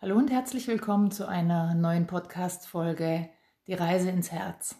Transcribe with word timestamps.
Hallo 0.00 0.16
und 0.16 0.30
herzlich 0.30 0.68
willkommen 0.68 1.10
zu 1.10 1.26
einer 1.26 1.74
neuen 1.74 2.06
Podcast-Folge 2.06 3.28
Die 3.66 3.74
Reise 3.74 4.10
ins 4.10 4.30
Herz. 4.30 4.76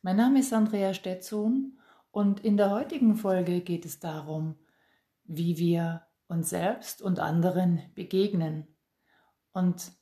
Mein 0.00 0.16
Name 0.16 0.40
ist 0.40 0.50
Andrea 0.54 0.94
Stetson 0.94 1.78
und 2.10 2.40
in 2.40 2.56
der 2.56 2.70
heutigen 2.70 3.16
Folge 3.16 3.60
geht 3.60 3.84
es 3.84 4.00
darum, 4.00 4.54
wie 5.24 5.58
wir 5.58 6.06
uns 6.26 6.48
selbst 6.48 7.02
und 7.02 7.20
anderen 7.20 7.82
begegnen. 7.94 8.66
Und 9.52 9.92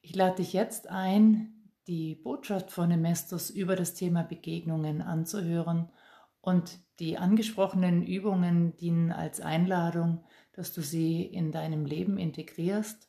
ich 0.00 0.16
lade 0.16 0.38
dich 0.38 0.52
jetzt 0.52 0.90
ein, 0.90 1.70
die 1.86 2.16
Botschaft 2.16 2.72
von 2.72 2.88
Nemestus 2.88 3.50
über 3.50 3.76
das 3.76 3.94
Thema 3.94 4.24
Begegnungen 4.24 5.00
anzuhören 5.00 5.92
und 6.40 6.80
die 6.98 7.18
angesprochenen 7.18 8.04
Übungen 8.04 8.76
dienen 8.78 9.12
als 9.12 9.40
Einladung, 9.40 10.24
dass 10.54 10.72
du 10.72 10.80
sie 10.80 11.22
in 11.22 11.52
deinem 11.52 11.86
Leben 11.86 12.18
integrierst 12.18 13.08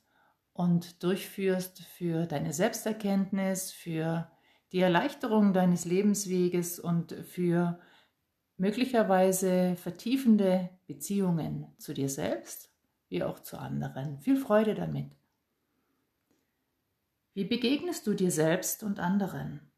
und 0.60 1.04
durchführst 1.04 1.84
für 1.84 2.26
deine 2.26 2.52
Selbsterkenntnis, 2.52 3.72
für 3.72 4.30
die 4.74 4.82
Erleichterung 4.82 5.54
deines 5.54 5.86
Lebensweges 5.86 6.82
und 6.82 7.14
für 7.14 7.80
möglicherweise 8.58 9.78
vertiefende 9.78 10.70
Beziehungen 10.86 11.74
zu 11.78 11.94
dir 11.94 12.10
selbst 12.10 12.74
wie 13.08 13.24
auch 13.24 13.40
zu 13.40 13.58
anderen. 13.58 14.20
Viel 14.20 14.36
Freude 14.36 14.76
damit. 14.76 15.16
Wie 17.34 17.46
begegnest 17.46 18.06
du 18.06 18.14
dir 18.14 18.30
selbst 18.30 18.84
und 18.84 19.00
anderen? 19.00 19.72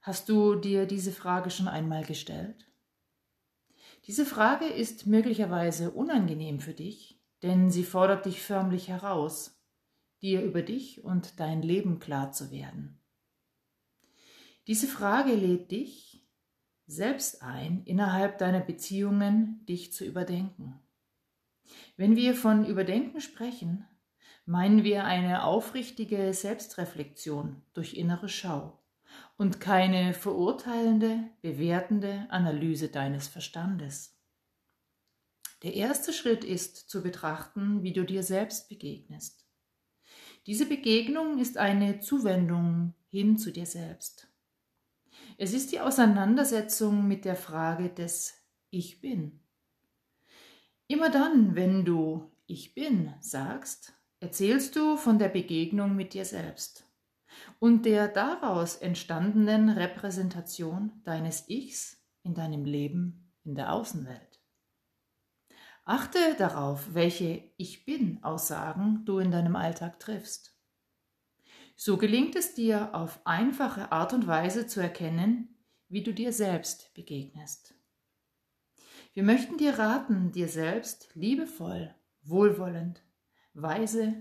Hast 0.00 0.28
du 0.28 0.56
dir 0.56 0.86
diese 0.86 1.12
Frage 1.12 1.50
schon 1.50 1.68
einmal 1.68 2.02
gestellt? 2.02 2.68
Diese 4.08 4.26
Frage 4.26 4.64
ist 4.64 5.06
möglicherweise 5.06 5.92
unangenehm 5.92 6.58
für 6.58 6.74
dich, 6.74 7.22
denn 7.44 7.70
sie 7.70 7.84
fordert 7.84 8.26
dich 8.26 8.42
förmlich 8.42 8.88
heraus 8.88 9.59
dir 10.22 10.42
über 10.42 10.62
dich 10.62 11.04
und 11.04 11.38
dein 11.40 11.62
Leben 11.62 11.98
klar 11.98 12.32
zu 12.32 12.50
werden. 12.50 12.98
Diese 14.66 14.86
Frage 14.86 15.34
lädt 15.34 15.70
dich 15.70 16.26
selbst 16.86 17.42
ein, 17.42 17.82
innerhalb 17.84 18.38
deiner 18.38 18.60
Beziehungen 18.60 19.64
dich 19.66 19.92
zu 19.92 20.04
überdenken. 20.04 20.80
Wenn 21.96 22.16
wir 22.16 22.34
von 22.34 22.66
Überdenken 22.66 23.20
sprechen, 23.20 23.86
meinen 24.44 24.82
wir 24.82 25.04
eine 25.04 25.44
aufrichtige 25.44 26.34
Selbstreflexion 26.34 27.62
durch 27.72 27.94
innere 27.94 28.28
Schau 28.28 28.82
und 29.36 29.60
keine 29.60 30.14
verurteilende, 30.14 31.28
bewertende 31.42 32.26
Analyse 32.30 32.88
deines 32.88 33.28
Verstandes. 33.28 34.16
Der 35.62 35.74
erste 35.74 36.12
Schritt 36.12 36.42
ist 36.42 36.88
zu 36.88 37.02
betrachten, 37.02 37.82
wie 37.82 37.92
du 37.92 38.04
dir 38.04 38.22
selbst 38.22 38.68
begegnest. 38.68 39.46
Diese 40.50 40.66
Begegnung 40.66 41.38
ist 41.38 41.58
eine 41.58 42.00
Zuwendung 42.00 42.92
hin 43.06 43.38
zu 43.38 43.52
dir 43.52 43.66
selbst. 43.66 44.26
Es 45.38 45.52
ist 45.54 45.70
die 45.70 45.78
Auseinandersetzung 45.78 47.06
mit 47.06 47.24
der 47.24 47.36
Frage 47.36 47.88
des 47.88 48.34
Ich 48.70 49.00
bin. 49.00 49.38
Immer 50.88 51.08
dann, 51.08 51.54
wenn 51.54 51.84
du 51.84 52.32
Ich 52.48 52.74
bin 52.74 53.14
sagst, 53.20 53.92
erzählst 54.18 54.74
du 54.74 54.96
von 54.96 55.20
der 55.20 55.28
Begegnung 55.28 55.94
mit 55.94 56.14
dir 56.14 56.24
selbst 56.24 56.84
und 57.60 57.86
der 57.86 58.08
daraus 58.08 58.74
entstandenen 58.74 59.68
Repräsentation 59.68 61.00
deines 61.04 61.48
Ichs 61.48 62.02
in 62.24 62.34
deinem 62.34 62.64
Leben 62.64 63.30
in 63.44 63.54
der 63.54 63.72
Außenwelt. 63.72 64.29
Achte 65.90 66.36
darauf, 66.38 66.94
welche 66.94 67.42
Ich 67.56 67.84
bin-Aussagen 67.84 69.02
du 69.06 69.18
in 69.18 69.32
deinem 69.32 69.56
Alltag 69.56 69.98
triffst. 69.98 70.56
So 71.74 71.96
gelingt 71.96 72.36
es 72.36 72.54
dir 72.54 72.94
auf 72.94 73.18
einfache 73.26 73.90
Art 73.90 74.12
und 74.12 74.28
Weise 74.28 74.68
zu 74.68 74.78
erkennen, 74.78 75.48
wie 75.88 76.04
du 76.04 76.14
dir 76.14 76.32
selbst 76.32 76.94
begegnest. 76.94 77.74
Wir 79.14 79.24
möchten 79.24 79.58
dir 79.58 79.80
raten, 79.80 80.30
dir 80.30 80.46
selbst 80.46 81.08
liebevoll, 81.14 81.92
wohlwollend, 82.22 83.02
weise, 83.54 84.14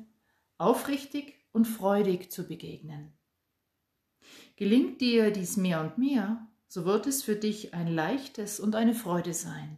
aufrichtig 0.57 1.35
und 1.51 1.65
freudig 1.65 2.31
zu 2.31 2.47
begegnen. 2.47 3.13
Gelingt 4.55 5.01
dir 5.01 5.29
dies 5.29 5.55
mehr 5.55 5.81
und 5.81 5.99
mehr, 5.99 6.47
so 6.67 6.85
wird 6.85 7.05
es 7.05 7.21
für 7.21 7.35
dich 7.35 7.75
ein 7.75 7.93
leichtes 7.93 8.59
und 8.59 8.73
eine 8.73 8.95
Freude 8.95 9.35
sein 9.35 9.77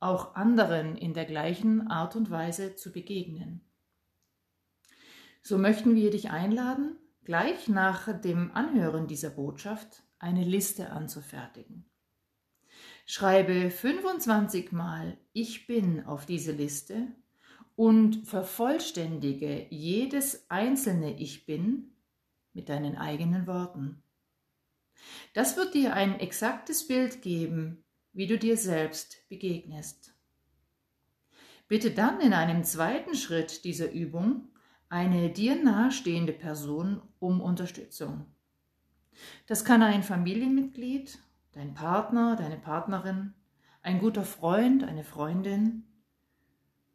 auch 0.00 0.34
anderen 0.34 0.96
in 0.96 1.14
der 1.14 1.24
gleichen 1.24 1.88
Art 1.88 2.16
und 2.16 2.30
Weise 2.30 2.76
zu 2.76 2.92
begegnen. 2.92 3.60
So 5.42 5.58
möchten 5.58 5.94
wir 5.94 6.10
dich 6.10 6.30
einladen, 6.30 6.96
gleich 7.24 7.68
nach 7.68 8.20
dem 8.20 8.52
Anhören 8.52 9.06
dieser 9.06 9.30
Botschaft 9.30 10.02
eine 10.18 10.44
Liste 10.44 10.90
anzufertigen. 10.90 11.88
Schreibe 13.04 13.70
25 13.70 14.72
Mal 14.72 15.16
Ich 15.32 15.66
bin 15.66 16.04
auf 16.04 16.26
diese 16.26 16.52
Liste 16.52 17.06
und 17.76 18.26
vervollständige 18.26 19.66
jedes 19.70 20.50
einzelne 20.50 21.16
Ich 21.18 21.46
bin 21.46 21.92
mit 22.52 22.68
deinen 22.68 22.96
eigenen 22.96 23.46
Worten. 23.46 24.02
Das 25.34 25.56
wird 25.56 25.74
dir 25.74 25.94
ein 25.94 26.18
exaktes 26.18 26.88
Bild 26.88 27.22
geben 27.22 27.85
wie 28.16 28.26
du 28.26 28.38
dir 28.38 28.56
selbst 28.56 29.28
begegnest. 29.28 30.14
Bitte 31.68 31.90
dann 31.90 32.18
in 32.22 32.32
einem 32.32 32.64
zweiten 32.64 33.14
Schritt 33.14 33.62
dieser 33.64 33.92
Übung 33.92 34.48
eine 34.88 35.28
dir 35.28 35.62
nahestehende 35.62 36.32
Person 36.32 37.02
um 37.18 37.42
Unterstützung. 37.42 38.24
Das 39.46 39.66
kann 39.66 39.82
ein 39.82 40.02
Familienmitglied, 40.02 41.18
dein 41.52 41.74
Partner, 41.74 42.36
deine 42.36 42.56
Partnerin, 42.56 43.34
ein 43.82 43.98
guter 43.98 44.24
Freund, 44.24 44.82
eine 44.82 45.04
Freundin 45.04 45.84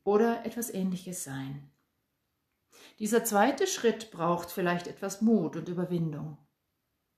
oder 0.04 0.44
etwas 0.44 0.74
ähnliches 0.74 1.24
sein. 1.24 1.70
Dieser 2.98 3.24
zweite 3.24 3.68
Schritt 3.68 4.10
braucht 4.10 4.50
vielleicht 4.50 4.88
etwas 4.88 5.22
Mut 5.22 5.56
und 5.56 5.70
Überwindung. 5.70 6.40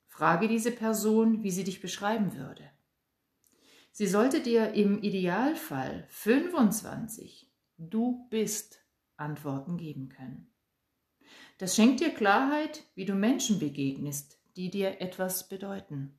Frage 0.08 0.50
diese 0.50 0.72
Person, 0.72 1.42
wie 1.42 1.52
sie 1.52 1.64
dich 1.64 1.80
beschreiben 1.80 2.36
würde. 2.36 2.70
Sie 3.96 4.08
sollte 4.08 4.42
dir 4.42 4.74
im 4.74 5.04
Idealfall 5.04 6.08
25 6.10 7.48
Du 7.78 8.28
bist 8.32 8.84
Antworten 9.18 9.78
geben 9.78 10.10
können. 10.10 10.52
Das 11.60 11.76
schenkt 11.76 12.00
dir 12.00 12.10
Klarheit, 12.10 12.86
wie 12.96 13.06
du 13.06 13.14
Menschen 13.14 13.60
begegnest, 13.60 14.40
die 14.56 14.72
dir 14.72 15.00
etwas 15.00 15.48
bedeuten. 15.48 16.18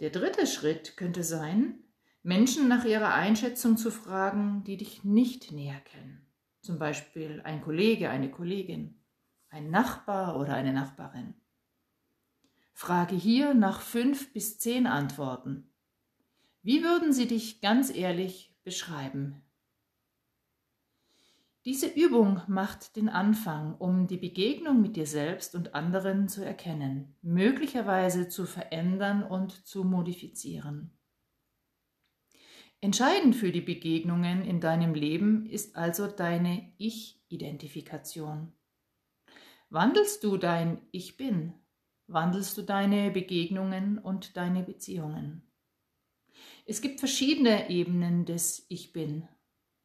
Der 0.00 0.10
dritte 0.10 0.48
Schritt 0.48 0.96
könnte 0.96 1.22
sein, 1.22 1.84
Menschen 2.24 2.66
nach 2.66 2.84
ihrer 2.84 3.14
Einschätzung 3.14 3.76
zu 3.76 3.92
fragen, 3.92 4.64
die 4.64 4.78
dich 4.78 5.04
nicht 5.04 5.52
näher 5.52 5.80
kennen. 5.82 6.26
Zum 6.62 6.80
Beispiel 6.80 7.42
ein 7.44 7.62
Kollege, 7.62 8.10
eine 8.10 8.32
Kollegin, 8.32 9.00
ein 9.50 9.70
Nachbar 9.70 10.40
oder 10.40 10.54
eine 10.54 10.72
Nachbarin. 10.72 11.34
Frage 12.72 13.14
hier 13.14 13.54
nach 13.54 13.80
fünf 13.80 14.32
bis 14.32 14.58
zehn 14.58 14.88
Antworten 14.88 15.70
wie 16.66 16.82
würden 16.82 17.12
Sie 17.12 17.28
dich 17.28 17.60
ganz 17.60 17.94
ehrlich 17.94 18.52
beschreiben? 18.64 19.40
Diese 21.64 21.86
Übung 21.86 22.42
macht 22.48 22.96
den 22.96 23.08
Anfang, 23.08 23.76
um 23.76 24.08
die 24.08 24.16
Begegnung 24.16 24.82
mit 24.82 24.96
dir 24.96 25.06
selbst 25.06 25.54
und 25.54 25.76
anderen 25.76 26.28
zu 26.28 26.44
erkennen, 26.44 27.14
möglicherweise 27.22 28.28
zu 28.28 28.46
verändern 28.46 29.22
und 29.22 29.64
zu 29.64 29.84
modifizieren. 29.84 30.90
Entscheidend 32.80 33.36
für 33.36 33.52
die 33.52 33.60
Begegnungen 33.60 34.42
in 34.42 34.60
deinem 34.60 34.94
Leben 34.94 35.46
ist 35.46 35.76
also 35.76 36.08
deine 36.08 36.72
Ich-Identifikation. 36.78 38.52
Wandelst 39.70 40.24
du 40.24 40.36
dein 40.36 40.80
Ich 40.90 41.16
bin? 41.16 41.54
Wandelst 42.08 42.58
du 42.58 42.62
deine 42.62 43.12
Begegnungen 43.12 43.98
und 43.98 44.36
deine 44.36 44.64
Beziehungen? 44.64 45.46
Es 46.66 46.80
gibt 46.80 47.00
verschiedene 47.00 47.70
Ebenen 47.70 48.24
des 48.24 48.66
Ich 48.68 48.92
bin. 48.92 49.28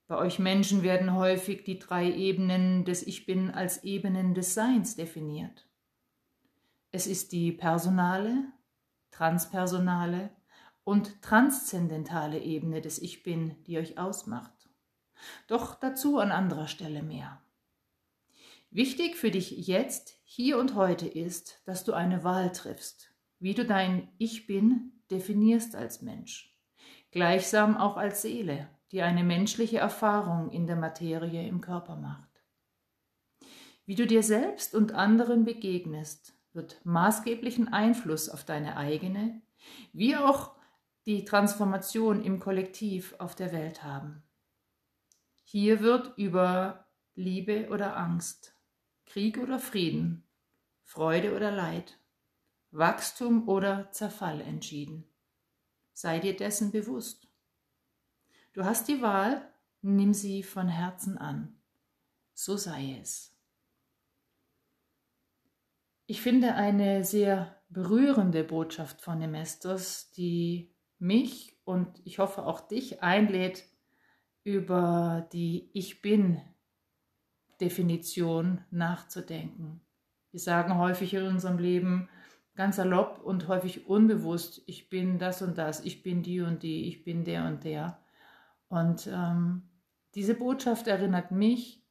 Bei 0.08 0.18
euch 0.18 0.40
Menschen 0.40 0.84
werden 0.84 1.16
häufig 1.16 1.64
die 1.64 1.80
drei 1.80 2.12
Ebenen 2.12 2.84
des 2.84 3.06
Ich 3.06 3.26
bin 3.26 3.52
als 3.52 3.84
Ebenen 3.84 4.34
des 4.34 4.54
Seins 4.54 4.96
definiert. 4.96 5.68
Es 6.92 7.08
ist 7.08 7.32
die 7.32 7.52
personale, 7.52 8.52
transpersonale 9.12 10.30
und 10.84 11.22
transzendentale 11.22 12.40
Ebene 12.40 12.82
des 12.82 13.00
Ich 13.00 13.24
bin, 13.24 13.56
die 13.66 13.78
euch 13.78 13.98
ausmacht. 13.98 14.70
Doch 15.48 15.76
dazu 15.76 16.18
an 16.18 16.32
anderer 16.32 16.68
Stelle 16.68 17.04
mehr. 17.04 17.42
Wichtig 18.70 19.16
für 19.16 19.32
dich 19.32 19.52
jetzt, 19.52 20.16
hier 20.24 20.58
und 20.58 20.76
heute 20.76 21.08
ist, 21.08 21.62
dass 21.66 21.84
du 21.84 21.94
eine 21.94 22.24
Wahl 22.24 22.52
triffst, 22.52 23.14
wie 23.40 23.54
du 23.54 23.66
dein 23.66 24.10
Ich 24.18 24.48
bin 24.48 25.01
definierst 25.12 25.76
als 25.76 26.02
Mensch 26.02 26.52
gleichsam 27.12 27.78
auch 27.78 27.98
als 27.98 28.22
Seele, 28.22 28.70
die 28.92 29.02
eine 29.02 29.24
menschliche 29.24 29.78
Erfahrung 29.78 30.50
in 30.50 30.66
der 30.66 30.78
Materie 30.78 31.48
im 31.48 31.62
Körper 31.62 31.96
macht. 31.98 32.30
Wie 33.86 33.96
du 33.96 34.08
dir 34.08 34.24
selbst 34.24 34.74
und 34.74 34.94
anderen 34.94 35.44
begegnest, 35.46 36.34
wird 36.54 36.82
maßgeblichen 36.86 37.74
Einfluss 37.74 38.30
auf 38.30 38.44
deine 38.46 38.78
eigene, 38.78 39.42
wie 39.94 40.16
auch 40.16 40.56
die 41.06 41.26
Transformation 41.26 42.24
im 42.24 42.40
Kollektiv 42.40 43.16
auf 43.20 43.36
der 43.36 43.52
Welt 43.52 43.84
haben. 43.84 44.24
Hier 45.44 45.82
wird 45.82 46.18
über 46.18 46.88
Liebe 47.16 47.70
oder 47.70 47.98
Angst, 47.98 48.56
Krieg 49.06 49.38
oder 49.38 49.60
Frieden, 49.60 50.24
Freude 50.84 51.36
oder 51.36 51.52
Leid, 51.52 52.00
Wachstum 52.72 53.48
oder 53.48 53.92
Zerfall 53.92 54.42
entschieden. 54.42 55.06
Sei 55.94 56.20
dir 56.20 56.36
dessen 56.36 56.72
bewusst. 56.72 57.28
Du 58.54 58.64
hast 58.66 58.88
die 58.88 59.02
Wahl, 59.02 59.42
nimm 59.82 60.14
sie 60.14 60.42
von 60.44 60.68
Herzen 60.68 61.18
an. 61.18 61.56
So 62.34 62.58
sei 62.58 62.98
es. 63.02 63.36
Ich 66.06 66.22
finde 66.22 66.56
eine 66.56 67.04
sehr 67.04 67.62
berührende 67.70 68.44
Botschaft 68.44 69.02
von 69.02 69.20
Nemestos, 69.20 70.12
die 70.12 70.74
mich 71.00 71.58
und 71.64 72.02
ich 72.06 72.20
hoffe 72.20 72.46
auch 72.46 72.62
dich 72.62 73.02
einlädt, 73.02 73.64
über 74.44 75.28
die 75.32 75.70
Ich 75.74 76.02
bin 76.02 76.42
Definition 77.60 78.64
nachzudenken. 78.72 79.82
Wir 80.32 80.40
sagen 80.40 80.78
häufig 80.78 81.14
in 81.14 81.28
unserem 81.28 81.60
Leben 81.60 82.10
ganz 82.56 82.76
salopp 82.76 83.22
und 83.24 83.48
häufig 83.48 83.88
unbewusst, 83.88 84.62
ich 84.66 84.90
bin 84.90 85.20
das 85.20 85.42
und 85.42 85.58
das, 85.58 85.84
ich 85.86 86.04
bin 86.04 86.24
die 86.24 86.42
und 86.42 86.64
die, 86.64 86.88
ich 86.88 87.04
bin 87.04 87.24
der 87.24 87.46
und 87.46 87.64
der. 87.64 88.00
Und 88.68 89.08
ähm, 89.12 89.64
diese 90.16 90.36
Botschaft 90.36 90.88
erinnert 90.88 91.32
mich 91.32 91.84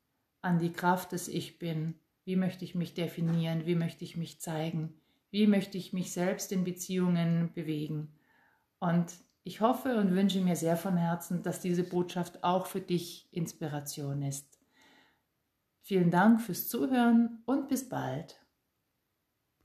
an 0.42 0.58
die 0.58 0.72
Kraft 0.72 1.12
des 1.12 1.28
Ich 1.28 1.58
bin. 1.58 1.94
Wie 2.24 2.36
möchte 2.36 2.64
ich 2.64 2.74
mich 2.74 2.94
definieren? 2.94 3.66
Wie 3.66 3.74
möchte 3.74 4.04
ich 4.04 4.16
mich 4.16 4.40
zeigen? 4.40 4.94
Wie 5.30 5.46
möchte 5.46 5.78
ich 5.78 5.92
mich 5.92 6.12
selbst 6.12 6.52
in 6.52 6.64
Beziehungen 6.64 7.52
bewegen? 7.54 8.14
Und 8.78 9.12
ich 9.42 9.60
hoffe 9.60 9.96
und 9.96 10.14
wünsche 10.14 10.40
mir 10.40 10.56
sehr 10.56 10.76
von 10.76 10.96
Herzen, 10.96 11.42
dass 11.42 11.60
diese 11.60 11.84
Botschaft 11.84 12.44
auch 12.44 12.66
für 12.66 12.80
dich 12.80 13.28
Inspiration 13.32 14.22
ist. 14.22 14.58
Vielen 15.82 16.10
Dank 16.10 16.40
fürs 16.40 16.68
Zuhören 16.68 17.42
und 17.46 17.68
bis 17.68 17.88
bald. 17.88 18.39